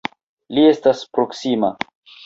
[0.57, 1.75] Li estas proksima!